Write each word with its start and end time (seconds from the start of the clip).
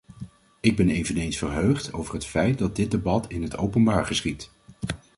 Ik 0.59 0.75
ben 0.75 0.89
eveneens 0.89 1.37
verheugd 1.37 1.93
over 1.93 2.13
het 2.13 2.25
feit 2.25 2.57
dat 2.57 2.75
dit 2.75 2.91
debat 2.91 3.27
in 3.29 3.41
het 3.43 3.57
openbaar 3.57 4.05
geschiedt. 4.05 4.53